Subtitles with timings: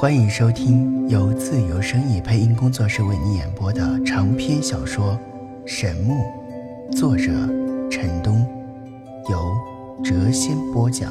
[0.00, 5.18] 欢迎收听由自由声意配音工作室为你演播的长篇小说
[5.66, 6.14] 《神木》，
[6.96, 7.24] 作者
[7.90, 8.46] 陈东，
[9.28, 9.52] 由
[10.04, 11.10] 谪仙播讲。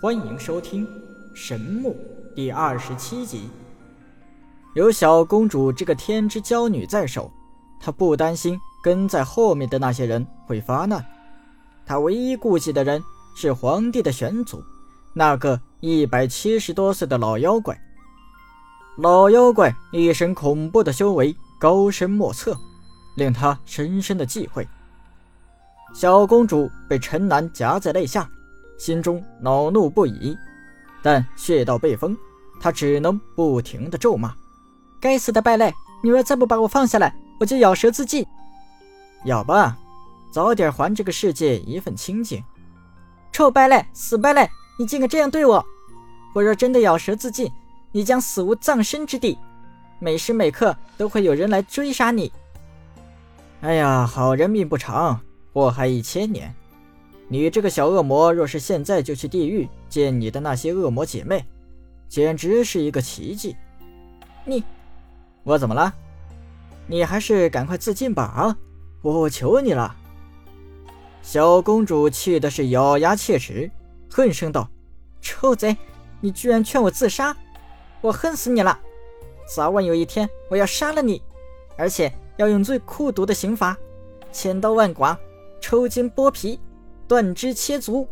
[0.00, 0.86] 欢迎收听
[1.34, 1.90] 《神木》
[2.36, 3.50] 第二十七集。
[4.76, 7.32] 有小公主这个天之娇女在手，
[7.80, 11.04] 她不担心跟在后面的那些人会发难。
[11.88, 13.02] 他唯一顾忌的人
[13.34, 14.62] 是皇帝的玄祖，
[15.14, 17.80] 那个一百七十多岁的老妖怪。
[18.98, 22.54] 老妖怪一身恐怖的修为，高深莫测，
[23.16, 24.68] 令他深深的忌讳。
[25.94, 28.28] 小公主被陈南夹在肋下，
[28.76, 30.36] 心中恼怒不已，
[31.02, 32.14] 但穴道被封，
[32.60, 34.34] 她只能不停的咒骂
[35.00, 35.72] ：“该死的败类！
[36.04, 38.26] 你若再不把我放下来，我就咬舌自尽！”
[39.24, 39.78] 咬吧。
[40.30, 42.42] 早点还这个世界一份清净！
[43.32, 45.64] 臭败类，死败类，你竟敢这样对我！
[46.34, 47.50] 我若真的咬舌自尽，
[47.92, 49.38] 你将死无葬身之地，
[49.98, 52.32] 每时每刻都会有人来追杀你。
[53.60, 55.20] 哎呀，好人命不长，
[55.52, 56.54] 祸害一千年。
[57.28, 61.44] 你这个小恶魔，若是现在就去地狱见你的那些恶魔姐妹，
[62.08, 63.56] 简直是一个奇迹。
[64.44, 64.62] 你，
[65.42, 65.92] 我怎么了？
[66.86, 68.22] 你还是赶快自尽吧！
[68.22, 68.56] 啊，
[69.02, 69.94] 我求你了。
[71.30, 73.70] 小公主气的是咬牙切齿，
[74.10, 74.66] 恨声道
[75.20, 75.76] ：“臭贼，
[76.22, 77.36] 你居然劝我自杀！
[78.00, 78.78] 我恨死你了！
[79.54, 81.22] 早晚有一天我要杀了你，
[81.76, 83.76] 而且要用最酷毒的刑罚——
[84.32, 85.14] 千刀万剐、
[85.60, 86.58] 抽筋剥皮、
[87.06, 88.08] 断肢切足。”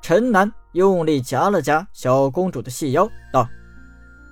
[0.00, 3.48] 陈楠用力夹了夹小公主的细腰，道：“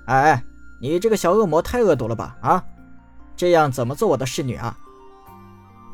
[0.07, 0.45] 哎哎，
[0.81, 2.37] 你这个小恶魔太恶毒了吧？
[2.41, 2.65] 啊，
[3.35, 4.79] 这样怎么做我的侍女啊？”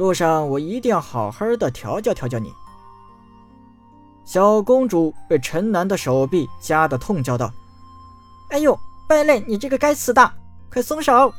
[0.01, 2.51] 路上我一定要好好的调教调教你。
[4.25, 7.53] 小公主被陈南的手臂夹得痛叫道
[8.49, 8.75] ：“哎呦，
[9.07, 10.33] 败类，你这个该死的，
[10.73, 11.31] 快松手，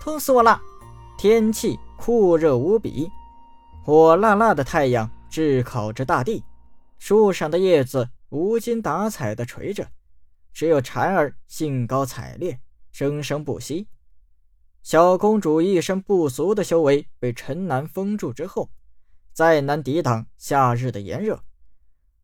[0.00, 0.62] 痛死我了！”
[1.18, 3.10] 天气酷热无比，
[3.82, 6.44] 火辣辣的太阳炙烤着大地，
[7.00, 9.88] 树上的叶子无精打采的垂着，
[10.52, 12.60] 只有蝉儿兴高采烈，
[12.92, 13.88] 生生不息。
[14.84, 18.68] 小公主一身不俗的修为被陈南封住之后，
[19.32, 21.42] 再难抵挡夏日的炎热，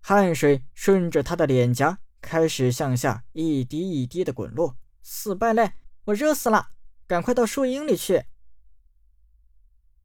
[0.03, 4.77] 汗水顺着她的脸颊开始向下一滴一滴的滚落。
[5.01, 5.73] 死败类，
[6.05, 6.69] 我热死了，
[7.07, 8.27] 赶快到树荫里去。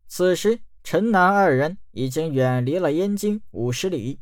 [0.08, 4.22] 此时，陈南二人已经远离了燕京五十里，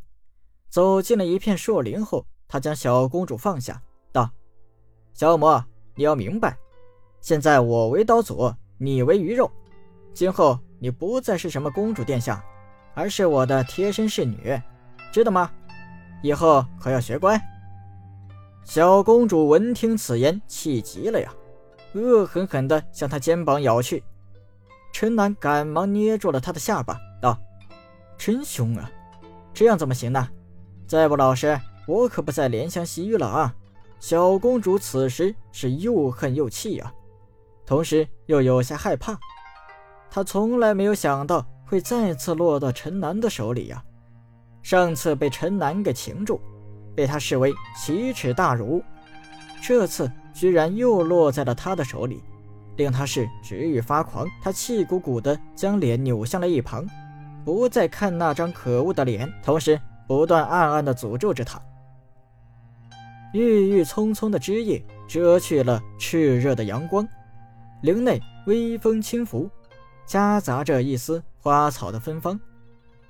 [0.70, 4.32] 走进了一片树林后，他将小公主放下，道
[5.14, 6.58] ：“小魔，你要明白。”
[7.24, 9.50] 现在我为刀俎，你为鱼肉，
[10.14, 12.44] 今后你不再是什么公主殿下，
[12.94, 14.62] 而是我的贴身侍女，
[15.10, 15.50] 知道吗？
[16.22, 17.42] 以后可要学乖。
[18.66, 21.34] 小公主闻听此言，气急了呀，
[21.94, 24.04] 恶狠狠地向他肩膀咬去。
[24.92, 27.40] 陈南赶忙捏住了他的下巴，道
[28.20, 28.92] ：“真凶啊，
[29.54, 30.28] 这样怎么行呢？
[30.86, 31.58] 再不老实，
[31.88, 33.56] 我可不再怜香惜玉了啊！”
[34.02, 36.94] 小公主此时是又恨又气呀。
[37.66, 39.18] 同时又有些害怕，
[40.09, 43.84] 他从来没有想到会再次落到陈南的手里呀。
[44.62, 46.40] 上次被陈南给擒住，
[46.96, 48.84] 被他视为奇耻大辱，
[49.62, 52.24] 这次居然又落在了他的手里，
[52.78, 54.28] 令他是直欲发狂。
[54.41, 56.85] 他气鼓鼓地将脸扭向了一旁，
[57.44, 61.62] 不再看那张可恶的脸，同时不断暗暗地诅咒着他。
[63.34, 67.07] 郁郁葱葱的枝叶遮去了炽热的阳光。
[67.84, 68.18] 林内
[68.48, 69.52] 微风轻拂，
[70.06, 72.40] 夹杂着一丝花草的芬芳，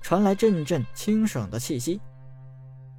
[0.01, 2.01] 传来阵阵清爽的气息。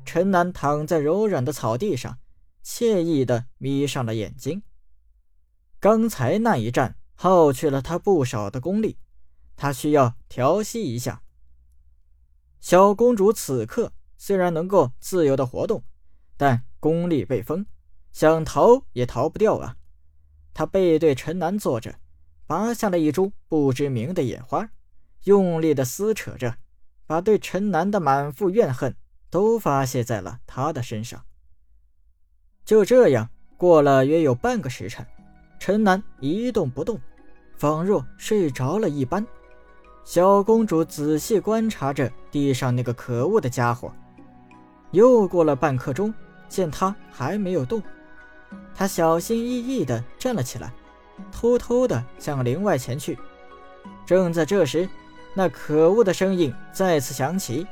[0.05, 2.17] 陈南躺在柔软的草地上，
[2.65, 4.63] 惬意地眯上了眼睛。
[5.81, 8.97] 刚才那一战耗去了他不少的功力，
[9.57, 11.23] 他需要调息一下。
[12.61, 15.83] 小公主此刻虽然能够自由的活动，
[16.37, 17.67] 但功力被封，
[18.13, 19.77] 想逃也逃不掉啊。
[20.55, 21.97] 他背对陈楠坐着，
[22.47, 24.71] 拔下了一株不知名的野花，
[25.25, 26.55] 用力的撕扯着，
[27.07, 28.95] 把对陈楠的满腹怨恨
[29.29, 31.21] 都发泄在了他的身上。
[32.65, 35.05] 就这样过了约有半个时辰，
[35.59, 37.01] 陈楠一动不动，
[37.57, 39.27] 仿若睡着了一般。
[40.05, 43.93] 小公主仔细观察着地上那个可恶的家伙，
[44.93, 46.15] 又过了半刻钟，
[46.49, 47.83] 见他还没有动。
[48.75, 50.73] 他小心翼翼地站了起来，
[51.31, 53.19] 偷偷地向林外前去。
[54.07, 54.89] 正在这时，
[55.35, 57.67] 那可恶的声音再次响起：“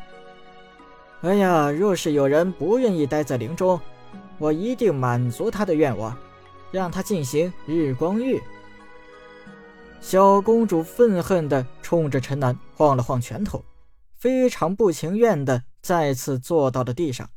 [1.22, 3.80] 哎呀，若是有人不愿意待在林中，
[4.38, 6.16] 我一定满足他的愿望，
[6.70, 8.40] 让他进行日光浴。
[10.00, 13.64] 小公主愤恨地冲着陈南晃了晃拳头，
[14.16, 17.28] 非常不情愿地再次坐到了地上。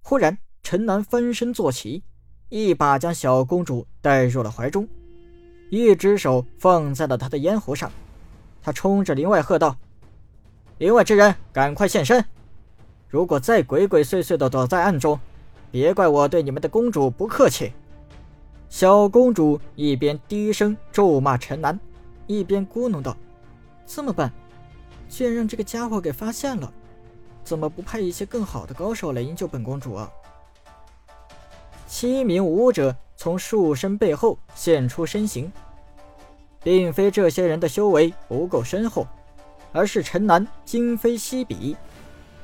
[0.00, 2.02] 忽然，陈南翻身坐起，
[2.48, 4.88] 一把将小公主带入了怀中，
[5.70, 7.90] 一只手放在了她的咽喉上。
[8.62, 9.76] 他冲着林外喝道
[10.78, 12.24] ：“林外之人，赶快现身！
[13.08, 15.18] 如果再鬼鬼祟祟的躲在暗中，
[15.70, 17.72] 别怪我对你们的公主不客气。”
[18.68, 21.78] 小公主一边低声咒骂陈南，
[22.26, 23.16] 一边咕哝道
[23.86, 24.30] ：“这么笨，
[25.08, 26.70] 居然让这个家伙给发现了！
[27.44, 30.10] 怎么不派一些更好的高手来营救本公主啊？”
[31.88, 35.50] 七名武者从树身背后现出身形，
[36.62, 39.06] 并非这些人的修为不够深厚，
[39.72, 41.74] 而是陈南今非昔比，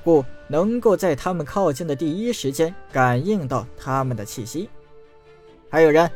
[0.02, 4.70] 故能够在他们靠近的第一时间感应到他们的气息。
[5.68, 6.10] 还有人，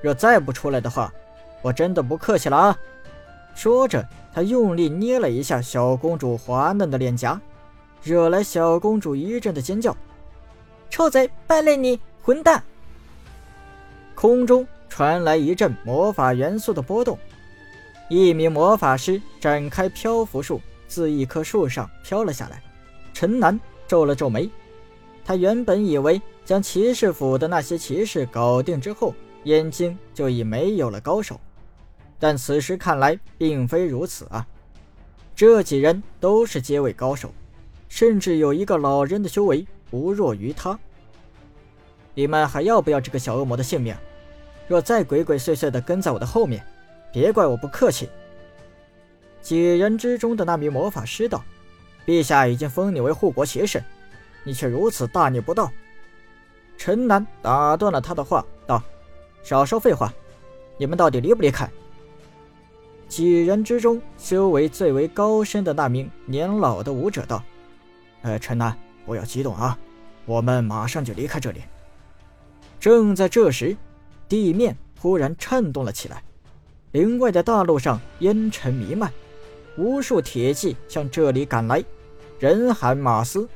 [0.00, 1.12] 若再不出来的话，
[1.60, 2.78] 我真的不客气了啊！
[3.56, 7.40] 说着，他用力捏了一下小公主滑嫩的脸颊，
[8.04, 9.96] 惹来小公主一阵的尖叫
[10.88, 11.98] ：“臭贼，败类你，
[12.28, 12.62] 混蛋！”
[14.14, 17.18] 空中传来一阵魔法元素的波动，
[18.10, 22.62] 一名魔法师展开漂浮术，自一棵树上飘了下来。
[23.14, 24.50] 陈南皱了皱眉，
[25.24, 26.20] 他原本以为。
[26.44, 29.14] 将骑士府的那些骑士搞定之后，
[29.44, 31.38] 燕京就已没有了高手。
[32.18, 34.46] 但此时看来，并非如此啊！
[35.36, 37.34] 这几人都是阶位高手，
[37.90, 40.78] 甚至有一个老人的修为不弱于他。
[42.18, 43.94] 你们还要不要这个小恶魔的性命？
[44.66, 46.66] 若再鬼鬼祟祟的跟在我的后面，
[47.12, 48.10] 别怪我不客气。
[49.40, 51.44] 几人之中的那名魔法师道
[52.04, 53.80] ：“陛下已经封你为护国邪神，
[54.42, 55.70] 你却如此大逆不道！”
[56.76, 58.82] 陈南打断了他的话，道
[59.44, 60.12] ：“少说废话，
[60.76, 61.70] 你们到底离不离开？”
[63.06, 67.44] 几人之中，修为最为高深的那名年老的武者道
[68.22, 68.76] ：“呃，陈南，
[69.06, 69.78] 不要激动啊，
[70.26, 71.62] 我们马上就离开这里。”
[72.80, 73.76] 正在这时，
[74.28, 76.22] 地面忽然颤动了起来，
[76.92, 79.12] 林外的大路上烟尘弥漫，
[79.76, 81.84] 无数铁骑向这里赶来，
[82.38, 83.48] 人喊马嘶。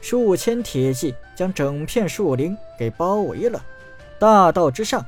[0.00, 3.64] 数千铁骑将整片树林给包围了。
[4.18, 5.04] 大道之上，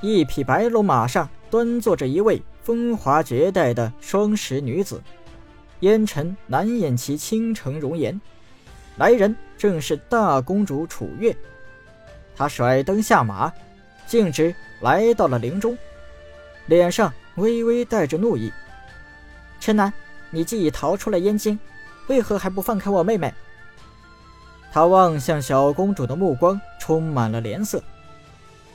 [0.00, 5.02] 一匹白龙马上端坐着一位风华绝代的双十女子，
[5.80, 8.18] 烟尘难掩其倾城容颜。
[8.96, 11.36] 来人正是大公主楚月。
[12.38, 13.52] 她甩灯下马，
[14.06, 15.76] 径直来到了林中，
[16.66, 18.52] 脸上微微带着怒意
[19.58, 19.92] ：“陈南，
[20.30, 21.58] 你既已逃出了燕京，
[22.06, 23.34] 为何还不放开我妹妹？”
[24.70, 27.82] 他望向小公主的目光充满了怜色，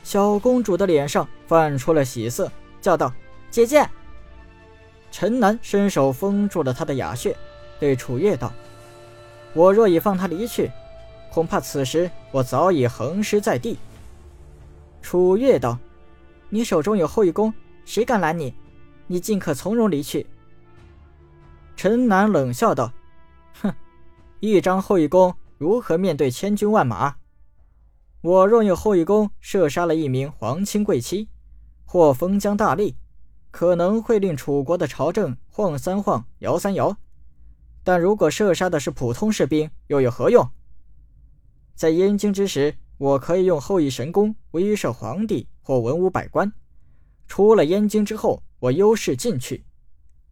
[0.03, 2.51] 小公主的脸上泛出了喜色，
[2.81, 3.13] 叫道
[3.49, 3.89] ：“姐姐。”
[5.09, 7.33] 陈南伸手封住了她的哑穴，
[7.79, 8.51] 对楚月道
[9.53, 10.69] ：“我若已放她离去，
[11.33, 13.77] 恐怕此时我早已横尸在地。”
[15.01, 15.79] 楚月道
[16.49, 17.53] ：“你手中有后羿弓，
[17.85, 18.53] 谁敢拦你？
[19.07, 20.27] 你尽可从容离去。”
[21.75, 22.93] 陈南冷笑道
[23.61, 23.73] ：“哼，
[24.39, 27.15] 一张后羿弓。”如何面对千军万马？
[28.19, 31.29] 我若用后羿弓射杀了一名皇亲贵戚，
[31.85, 32.95] 或封疆大吏，
[33.49, 36.97] 可能会令楚国的朝政晃三晃、摇三摇。
[37.81, 40.45] 但如果射杀的是普通士兵，又有何用？
[41.75, 46.47] 在燕京之时，我可以用后羿神弓威慑皇帝或文武百官；
[47.27, 49.65] 出了燕京之后，我优势尽去。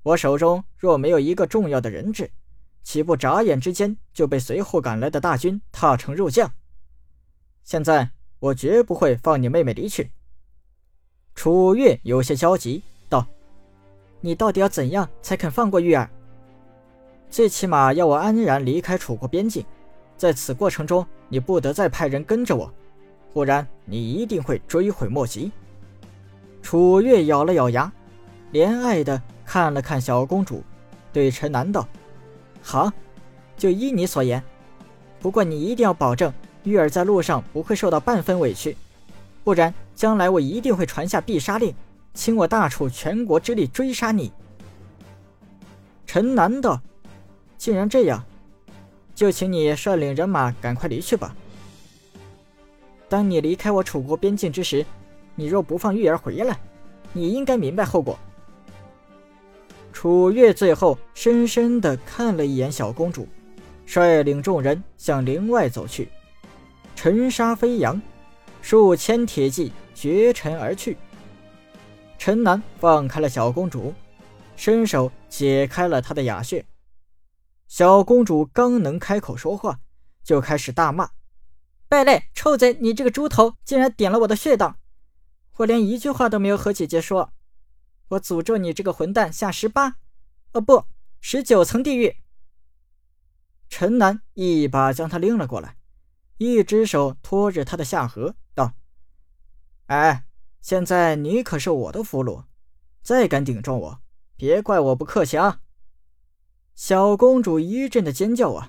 [0.03, 2.31] 我手中若没有一个重要的人质。
[2.83, 6.51] 岂不眨眼之间就被随后赶来的大军踏成肉酱？
[7.63, 10.10] 现在我绝不会放你妹妹离去。
[11.36, 13.27] 楚月有些焦急道
[14.19, 16.10] ：“你到底要怎样才肯放过玉儿？
[17.29, 19.63] 最起码要我安然离开楚国边境，
[20.17, 22.69] 在此过程中你不得再派人跟着我，
[23.33, 25.50] 不然你一定会追悔莫及。”
[26.61, 27.89] 楚月咬了咬牙，
[28.51, 30.61] 怜爱的看了看小公主，
[31.13, 31.88] 对陈南道。
[32.61, 32.91] 好，
[33.55, 34.43] 就依你所言。
[35.21, 36.31] 不过你一定要保证
[36.63, 38.75] 玉儿在路上不会受到半分委屈，
[39.43, 41.73] 不然将来我一定会传下必杀令，
[42.13, 44.31] 倾我大楚全国之力追杀你。
[46.05, 46.81] 陈南道，
[47.57, 48.21] 既然这样，
[49.13, 51.36] 就请你率领人马赶快离去吧。
[53.10, 54.86] 当你离开我楚国边境之时，
[55.36, 56.58] 你若不放玉儿回来，
[57.13, 58.18] 你应该明白后果。
[59.91, 63.27] 楚月最后深深地看了一眼小公主，
[63.86, 66.10] 率领众人向林外走去。
[66.96, 68.01] 尘沙飞扬，
[68.62, 70.98] 数千铁骑绝尘而去。
[72.18, 73.94] 陈南放开了小公主，
[74.56, 76.63] 伸手解开了她的哑穴。
[77.71, 79.79] 小公主刚能开口说话，
[80.25, 81.11] 就开始大骂
[81.87, 82.77] ：“败类，臭贼！
[82.81, 84.75] 你这个猪头，竟然点了我的穴道！
[85.55, 87.31] 我连一句话都没有和姐姐说，
[88.09, 89.95] 我诅咒你这个混蛋下十八，
[90.51, 90.83] 哦不，
[91.21, 92.17] 十九层地狱！”
[93.69, 95.77] 陈南一把将他拎了过来，
[96.39, 98.73] 一只手托着他的下颌，道
[99.87, 100.25] ：“哎，
[100.59, 102.43] 现在你可是我的俘虏，
[103.01, 104.01] 再敢顶撞我，
[104.35, 105.61] 别怪我不客气啊！”
[106.83, 108.67] 小公主一阵的尖叫啊！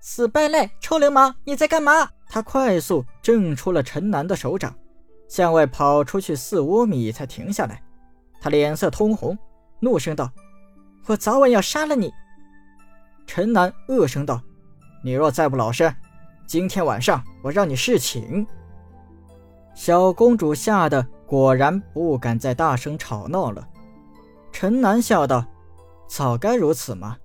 [0.00, 2.08] 死败类，臭流氓，你在干嘛？
[2.26, 4.74] 她快速挣出了陈南的手掌，
[5.28, 7.82] 向外跑出去四五米才停下来。
[8.40, 9.36] 她脸色通红，
[9.78, 10.32] 怒声道
[11.04, 12.10] ：“我早晚要杀了你！”
[13.28, 14.40] 陈南恶声道
[15.04, 15.94] ：“你若再不老实，
[16.46, 18.46] 今天晚上我让你侍寝。”
[19.76, 23.68] 小公主吓得果然不敢再大声吵闹了。
[24.50, 25.44] 陈南笑道
[26.08, 27.18] ：“早该如此嘛，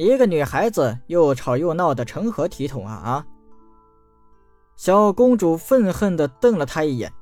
[0.00, 3.26] 一个女孩子又吵又闹的，成何体统啊啊！”
[4.76, 7.12] 小公主愤恨地瞪了他一眼，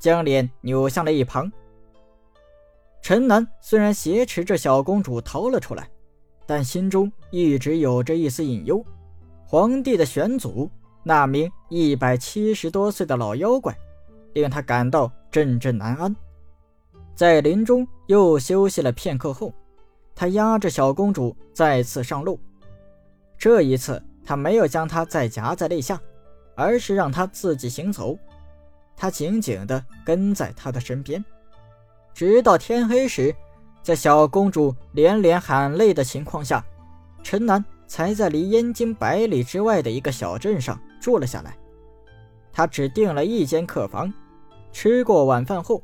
[0.00, 1.52] 将脸扭向了一旁。
[3.02, 5.88] 陈南虽然挟持着小公主逃了出来。
[6.44, 8.84] 但心中一直有着一丝隐忧，
[9.46, 10.68] 皇帝的玄祖
[11.04, 13.74] 那名一百七十多岁的老妖怪，
[14.34, 16.14] 令他感到阵阵难安。
[17.14, 19.54] 在林中又休息了片刻后，
[20.14, 22.38] 他压着小公主再次上路。
[23.38, 26.00] 这一次，他没有将她再夹在肋下，
[26.54, 28.16] 而是让她自己行走。
[28.96, 31.24] 他紧紧地跟在她的身边，
[32.14, 33.34] 直到天黑时。
[33.82, 36.64] 在小公主连连喊累的情况下，
[37.24, 41.56] 陈南才在离燕京百里之外的一个小镇上住了下来。
[42.52, 44.12] 他只订了一间客房。
[44.70, 45.82] 吃过晚饭后，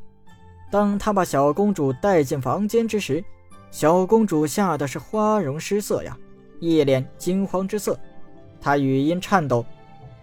[0.71, 3.25] 当他把小公主带进房间之时，
[3.71, 6.17] 小公主吓得是花容失色呀，
[6.59, 7.99] 一脸惊慌之色。
[8.61, 9.65] 她语音颤抖：“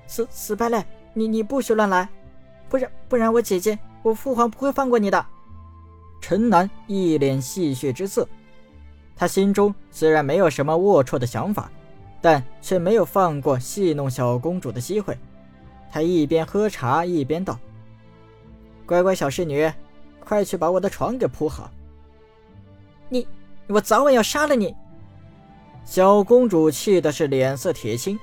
[0.08, 0.84] 死死败类，
[1.14, 2.10] 你你不许乱来，
[2.68, 5.26] 不然不然我姐姐我父皇不会放过你的。”
[6.20, 8.28] 陈南一脸戏谑之色，
[9.16, 11.72] 他心中虽然没有什么龌龊的想法，
[12.20, 15.18] 但却没有放过戏弄小公主的机会。
[15.92, 17.60] 他一边喝茶一边道
[18.88, 19.72] ：“乖乖小侍女，
[20.20, 21.72] 快去把我的床给铺好。”
[23.08, 23.28] 你，
[23.68, 24.76] 我早晚要杀了你！
[25.84, 28.20] 小公主气的是脸色铁青。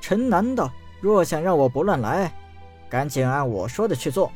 [0.00, 2.32] 陈南道：“若想让我不乱来，
[2.88, 4.30] 赶紧按我说的去做。”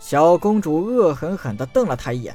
[0.00, 2.34] 小公主恶狠狠地瞪了他一眼，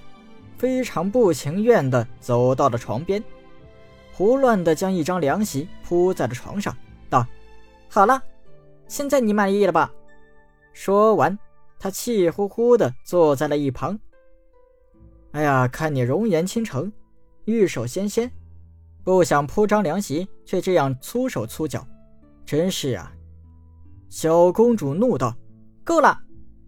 [0.58, 3.24] 非常不情愿地走到了床边，
[4.12, 6.76] 胡乱地将一张凉席铺在了床上，
[7.10, 7.26] 道
[7.90, 8.22] ：“好了，
[8.88, 9.92] 现在你满意了吧？”
[10.74, 11.38] 说完，
[11.80, 13.98] 她气呼呼地坐在了一旁。
[15.34, 16.92] 哎呀，看你容颜倾城，
[17.46, 18.32] 玉手纤纤，
[19.04, 21.86] 不想铺张凉席，却这样粗手粗脚，
[22.46, 23.12] 真是啊！
[24.10, 25.36] 小公主怒道
[25.84, 26.20] ：“够了！”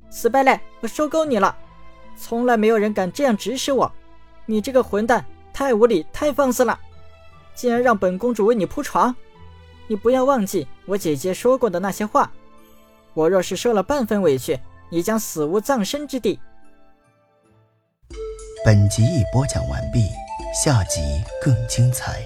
[0.10, 1.56] 死败类，我受够你了！
[2.18, 3.92] 从来没有人敢这样指使我，
[4.48, 6.80] 你这个混蛋，太无礼，太放肆了！
[7.54, 9.16] 竟然让本公主为你铺床，
[9.86, 12.32] 你不要忘记我姐姐说过的那些话。
[13.14, 16.40] 我若是受了半分委屈，你将死无葬身之地。
[18.66, 20.10] 本集已播讲完毕，
[20.52, 21.00] 下集
[21.40, 22.20] 更精彩。